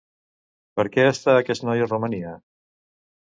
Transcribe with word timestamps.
Per 0.79 0.85
què 0.95 1.03
està 1.09 1.35
aquest 1.41 1.67
noi 1.69 1.83
a 1.87 1.89
Romania? 1.91 2.35